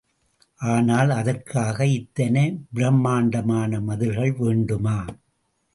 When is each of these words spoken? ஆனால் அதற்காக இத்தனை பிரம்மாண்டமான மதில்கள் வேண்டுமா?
ஆனால் 0.61 1.09
அதற்காக 1.09 1.85
இத்தனை 1.85 2.45
பிரம்மாண்டமான 2.73 3.79
மதில்கள் 3.81 4.33
வேண்டுமா? 4.33 4.97